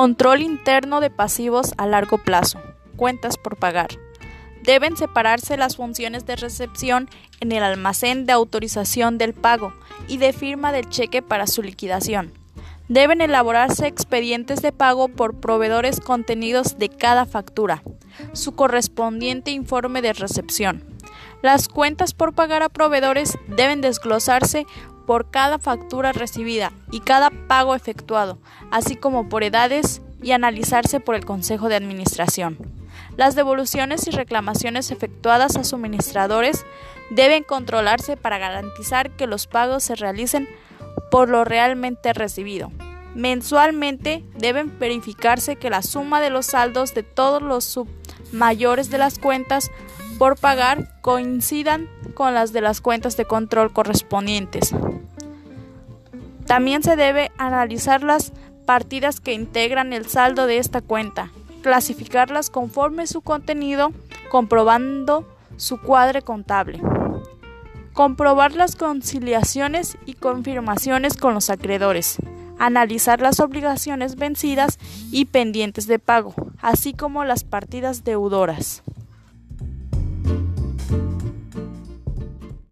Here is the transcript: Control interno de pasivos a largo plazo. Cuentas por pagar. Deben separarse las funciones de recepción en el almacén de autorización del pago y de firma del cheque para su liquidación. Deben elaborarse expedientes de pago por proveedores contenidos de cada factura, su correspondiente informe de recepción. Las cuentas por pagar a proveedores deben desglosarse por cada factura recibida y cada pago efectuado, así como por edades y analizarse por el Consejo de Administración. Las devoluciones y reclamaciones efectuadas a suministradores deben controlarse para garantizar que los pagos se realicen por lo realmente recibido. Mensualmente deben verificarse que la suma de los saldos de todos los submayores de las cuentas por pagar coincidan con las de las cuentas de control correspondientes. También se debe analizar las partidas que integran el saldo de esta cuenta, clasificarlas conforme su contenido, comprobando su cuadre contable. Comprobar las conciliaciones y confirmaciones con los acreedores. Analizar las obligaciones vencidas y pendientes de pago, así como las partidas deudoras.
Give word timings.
Control 0.00 0.42
interno 0.42 1.00
de 1.00 1.10
pasivos 1.10 1.72
a 1.76 1.84
largo 1.84 2.18
plazo. 2.18 2.60
Cuentas 2.94 3.36
por 3.36 3.56
pagar. 3.56 3.88
Deben 4.62 4.96
separarse 4.96 5.56
las 5.56 5.74
funciones 5.74 6.24
de 6.24 6.36
recepción 6.36 7.10
en 7.40 7.50
el 7.50 7.64
almacén 7.64 8.24
de 8.24 8.32
autorización 8.32 9.18
del 9.18 9.34
pago 9.34 9.72
y 10.06 10.18
de 10.18 10.32
firma 10.32 10.70
del 10.70 10.88
cheque 10.88 11.20
para 11.20 11.48
su 11.48 11.64
liquidación. 11.64 12.32
Deben 12.88 13.20
elaborarse 13.20 13.88
expedientes 13.88 14.62
de 14.62 14.70
pago 14.70 15.08
por 15.08 15.40
proveedores 15.40 15.98
contenidos 15.98 16.78
de 16.78 16.90
cada 16.90 17.26
factura, 17.26 17.82
su 18.34 18.52
correspondiente 18.52 19.50
informe 19.50 20.00
de 20.00 20.12
recepción. 20.12 20.84
Las 21.42 21.66
cuentas 21.66 22.14
por 22.14 22.34
pagar 22.34 22.62
a 22.62 22.68
proveedores 22.68 23.36
deben 23.48 23.80
desglosarse 23.80 24.64
por 25.08 25.30
cada 25.30 25.58
factura 25.58 26.12
recibida 26.12 26.70
y 26.90 27.00
cada 27.00 27.30
pago 27.30 27.74
efectuado, 27.74 28.36
así 28.70 28.94
como 28.94 29.30
por 29.30 29.42
edades 29.42 30.02
y 30.22 30.32
analizarse 30.32 31.00
por 31.00 31.14
el 31.14 31.24
Consejo 31.24 31.70
de 31.70 31.76
Administración. 31.76 32.58
Las 33.16 33.34
devoluciones 33.34 34.06
y 34.06 34.10
reclamaciones 34.10 34.90
efectuadas 34.90 35.56
a 35.56 35.64
suministradores 35.64 36.66
deben 37.08 37.42
controlarse 37.42 38.18
para 38.18 38.36
garantizar 38.36 39.16
que 39.16 39.26
los 39.26 39.46
pagos 39.46 39.82
se 39.82 39.94
realicen 39.94 40.46
por 41.10 41.30
lo 41.30 41.42
realmente 41.42 42.12
recibido. 42.12 42.70
Mensualmente 43.14 44.26
deben 44.36 44.78
verificarse 44.78 45.56
que 45.56 45.70
la 45.70 45.80
suma 45.80 46.20
de 46.20 46.28
los 46.28 46.44
saldos 46.44 46.92
de 46.92 47.02
todos 47.02 47.40
los 47.40 47.64
submayores 47.64 48.90
de 48.90 48.98
las 48.98 49.18
cuentas 49.18 49.70
por 50.18 50.36
pagar 50.36 50.88
coincidan 51.00 51.88
con 52.14 52.34
las 52.34 52.52
de 52.52 52.60
las 52.60 52.80
cuentas 52.80 53.16
de 53.16 53.24
control 53.24 53.72
correspondientes. 53.72 54.74
También 56.46 56.82
se 56.82 56.96
debe 56.96 57.30
analizar 57.38 58.02
las 58.02 58.32
partidas 58.66 59.20
que 59.20 59.32
integran 59.32 59.92
el 59.92 60.06
saldo 60.06 60.46
de 60.46 60.58
esta 60.58 60.80
cuenta, 60.80 61.30
clasificarlas 61.62 62.50
conforme 62.50 63.06
su 63.06 63.20
contenido, 63.20 63.92
comprobando 64.30 65.26
su 65.56 65.80
cuadre 65.80 66.22
contable. 66.22 66.80
Comprobar 67.92 68.54
las 68.54 68.76
conciliaciones 68.76 69.96
y 70.06 70.14
confirmaciones 70.14 71.16
con 71.16 71.34
los 71.34 71.50
acreedores. 71.50 72.18
Analizar 72.58 73.20
las 73.20 73.40
obligaciones 73.40 74.16
vencidas 74.16 74.78
y 75.10 75.26
pendientes 75.26 75.86
de 75.86 75.98
pago, 75.98 76.34
así 76.60 76.92
como 76.92 77.24
las 77.24 77.44
partidas 77.44 78.04
deudoras. 78.04 78.82